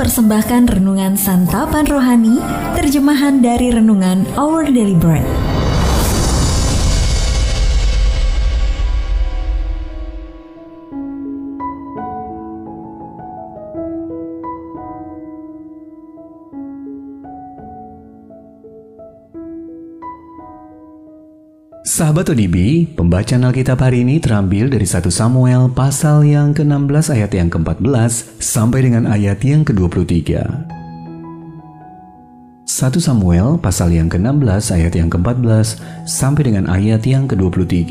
[0.00, 2.40] mempersembahkan renungan santapan rohani,
[2.72, 5.49] terjemahan dari renungan Our Daily Bread.
[21.90, 27.50] Sahabat ODB, pembacaan Alkitab hari ini terambil dari 1 Samuel pasal yang ke-16 ayat yang
[27.50, 30.38] ke-14 sampai dengan ayat yang ke-23.
[32.62, 37.82] 1 Samuel pasal yang ke-16 ayat yang ke-14 sampai dengan ayat yang ke-23.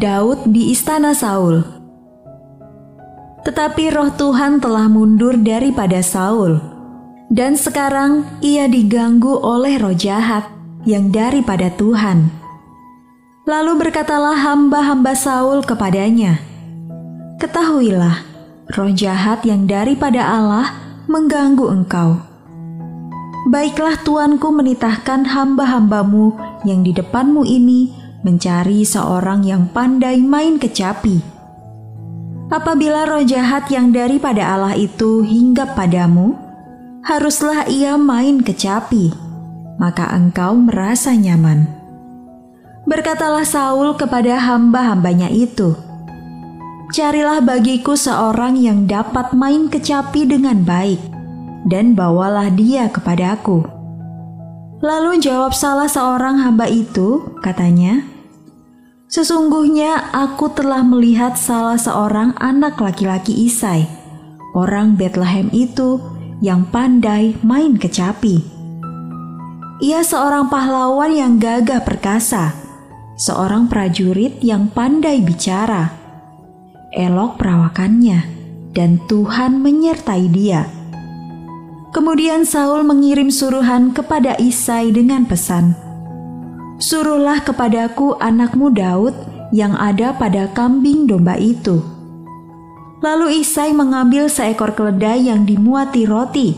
[0.00, 1.60] Daud di istana Saul.
[3.44, 6.71] Tetapi roh Tuhan telah mundur daripada Saul
[7.32, 10.52] dan sekarang ia diganggu oleh roh jahat
[10.84, 12.28] yang daripada Tuhan.
[13.48, 16.36] Lalu berkatalah hamba-hamba Saul kepadanya,
[17.40, 18.22] Ketahuilah,
[18.76, 20.76] roh jahat yang daripada Allah
[21.08, 22.20] mengganggu engkau.
[23.48, 27.90] Baiklah tuanku menitahkan hamba-hambamu yang di depanmu ini
[28.22, 31.18] mencari seorang yang pandai main kecapi.
[32.52, 36.41] Apabila roh jahat yang daripada Allah itu hinggap padamu,
[37.02, 39.10] haruslah ia main kecapi,
[39.82, 41.66] maka engkau merasa nyaman.
[42.86, 45.74] Berkatalah Saul kepada hamba-hambanya itu,
[46.92, 51.00] Carilah bagiku seorang yang dapat main kecapi dengan baik,
[51.66, 53.64] dan bawalah dia kepadaku.
[54.82, 58.02] Lalu jawab salah seorang hamba itu, katanya,
[59.08, 63.88] Sesungguhnya aku telah melihat salah seorang anak laki-laki Isai,
[64.52, 66.11] orang Bethlehem itu
[66.42, 68.42] yang pandai main kecapi.
[69.78, 72.50] Ia seorang pahlawan yang gagah perkasa,
[73.14, 75.94] seorang prajurit yang pandai bicara.
[76.90, 78.26] Elok perawakannya,
[78.74, 80.66] dan Tuhan menyertai dia.
[81.94, 85.78] Kemudian Saul mengirim suruhan kepada Isai dengan pesan,
[86.82, 89.14] "Suruhlah kepadaku anakmu Daud
[89.54, 92.01] yang ada pada kambing domba itu."
[93.02, 96.54] Lalu Isai mengambil seekor keledai yang dimuati roti,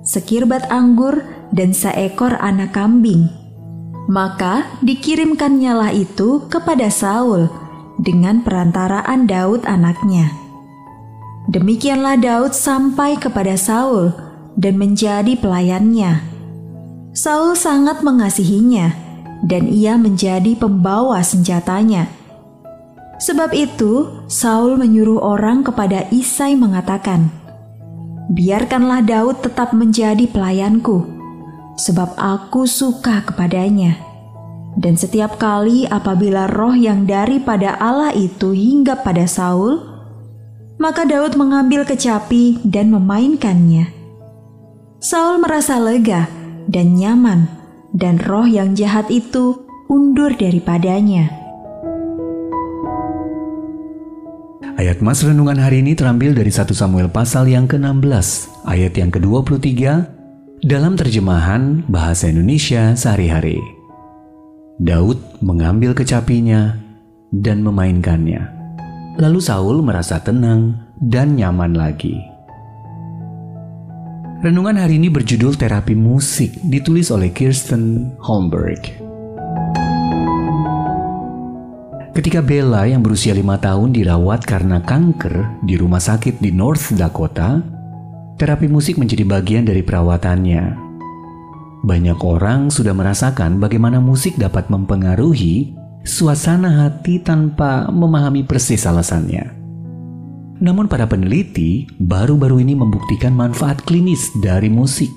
[0.00, 1.20] sekirbat anggur,
[1.52, 3.28] dan seekor anak kambing.
[4.08, 7.52] Maka dikirimkannya lah itu kepada Saul
[8.00, 10.32] dengan perantaraan Daud anaknya.
[11.52, 14.16] Demikianlah Daud sampai kepada Saul
[14.56, 16.24] dan menjadi pelayannya.
[17.12, 18.96] Saul sangat mengasihinya,
[19.44, 22.21] dan ia menjadi pembawa senjatanya
[23.22, 27.30] Sebab itu, Saul menyuruh orang kepada Isai mengatakan,
[28.34, 31.06] "Biarkanlah Daud tetap menjadi pelayanku,
[31.78, 33.94] sebab aku suka kepadanya."
[34.74, 39.78] Dan setiap kali apabila roh yang daripada Allah itu hingga pada Saul,
[40.82, 43.86] maka Daud mengambil kecapi dan memainkannya.
[44.98, 46.26] Saul merasa lega
[46.66, 47.46] dan nyaman,
[47.94, 51.41] dan roh yang jahat itu undur daripadanya.
[54.82, 59.70] Ayat Mas Renungan hari ini terambil dari 1 Samuel pasal yang ke-16, ayat yang ke-23,
[60.66, 63.62] dalam terjemahan Bahasa Indonesia sehari-hari.
[64.82, 66.82] Daud mengambil kecapinya
[67.30, 68.42] dan memainkannya.
[69.22, 72.18] Lalu Saul merasa tenang dan nyaman lagi.
[74.42, 79.01] Renungan hari ini berjudul Terapi Musik, ditulis oleh Kirsten Holmberg.
[82.12, 87.64] Ketika Bella yang berusia lima tahun dirawat karena kanker di rumah sakit di North Dakota,
[88.36, 90.76] terapi musik menjadi bagian dari perawatannya.
[91.88, 95.72] Banyak orang sudah merasakan bagaimana musik dapat mempengaruhi
[96.04, 99.48] suasana hati tanpa memahami persis alasannya.
[100.60, 105.08] Namun para peneliti baru-baru ini membuktikan manfaat klinis dari musik.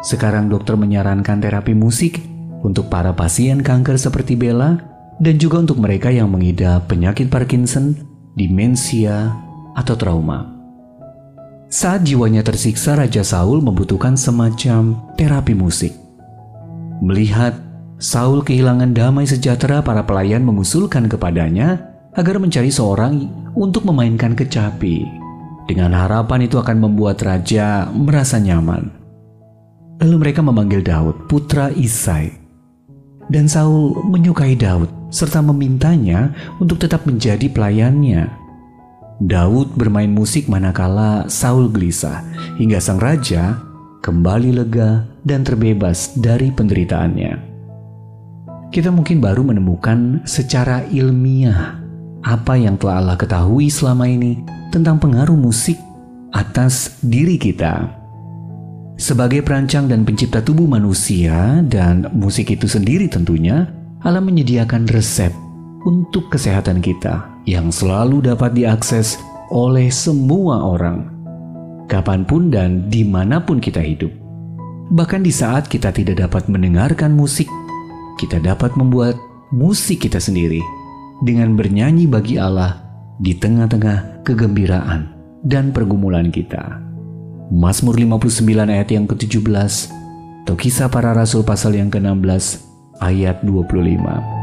[0.00, 2.24] Sekarang dokter menyarankan terapi musik
[2.64, 4.89] untuk para pasien kanker seperti Bella
[5.20, 7.92] dan juga untuk mereka yang mengidap penyakit Parkinson,
[8.34, 9.36] demensia,
[9.76, 10.48] atau trauma.
[11.70, 15.94] Saat jiwanya tersiksa, Raja Saul membutuhkan semacam terapi musik.
[17.04, 17.54] Melihat
[18.00, 21.78] Saul kehilangan damai sejahtera, para pelayan mengusulkan kepadanya
[22.16, 25.06] agar mencari seorang untuk memainkan kecapi.
[25.70, 28.90] Dengan harapan itu akan membuat raja merasa nyaman.
[30.02, 32.34] Lalu mereka memanggil Daud, putra Isai.
[33.30, 38.30] Dan Saul menyukai Daud serta memintanya untuk tetap menjadi pelayannya.
[39.20, 42.24] Daud bermain musik manakala Saul gelisah,
[42.56, 43.60] hingga sang raja
[44.00, 47.52] kembali lega dan terbebas dari penderitaannya.
[48.72, 51.76] Kita mungkin baru menemukan secara ilmiah
[52.24, 54.40] apa yang telah Allah ketahui selama ini
[54.72, 55.76] tentang pengaruh musik
[56.32, 58.00] atas diri kita.
[59.00, 63.64] Sebagai perancang dan pencipta tubuh manusia dan musik itu sendiri tentunya,
[64.00, 65.28] Allah menyediakan resep
[65.84, 69.20] untuk kesehatan kita yang selalu dapat diakses
[69.52, 71.04] oleh semua orang,
[71.84, 74.08] kapan pun dan di mana pun kita hidup.
[74.88, 77.44] Bahkan di saat kita tidak dapat mendengarkan musik,
[78.16, 79.20] kita dapat membuat
[79.52, 80.64] musik kita sendiri
[81.20, 82.80] dengan bernyanyi bagi Allah
[83.20, 85.12] di tengah-tengah kegembiraan
[85.44, 86.80] dan pergumulan kita.
[87.52, 89.92] Mazmur 59 ayat yang ke-17
[90.48, 92.69] atau kisah para rasul pasal yang ke-16
[93.00, 94.40] ayat 25.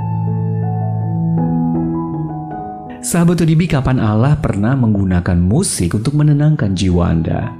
[3.07, 7.53] Sahabat ODB, kapan Allah pernah menggunakan musik untuk menenangkan jiwa Anda?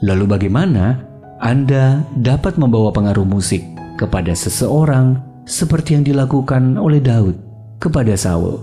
[0.00, 1.02] Lalu bagaimana
[1.42, 3.60] Anda dapat membawa pengaruh musik
[3.98, 7.36] kepada seseorang seperti yang dilakukan oleh Daud
[7.82, 8.56] kepada Saul?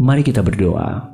[0.00, 1.10] Mari kita berdoa.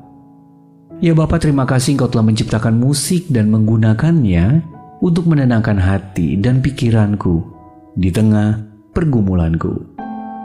[1.00, 4.75] Ya Bapak terima kasih Engkau telah menciptakan musik dan menggunakannya
[5.06, 7.46] untuk menenangkan hati dan pikiranku
[7.94, 8.58] di tengah
[8.90, 9.70] pergumulanku.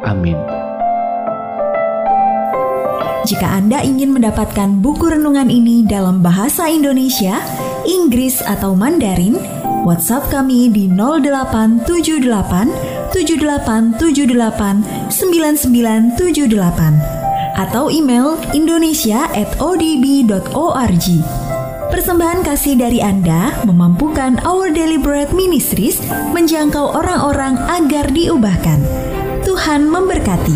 [0.06, 0.38] Amin.
[3.26, 7.42] Jika Anda ingin mendapatkan buku renungan ini dalam bahasa Indonesia,
[7.86, 9.38] Inggris atau Mandarin,
[9.82, 12.70] WhatsApp kami di 0878
[13.14, 17.22] 7878 9978
[17.62, 21.08] atau email indonesia@odb.org.
[21.92, 26.00] Persembahan kasih dari Anda memampukan Our Daily Bread Ministries
[26.32, 28.80] menjangkau orang-orang agar diubahkan.
[29.44, 30.56] Tuhan memberkati.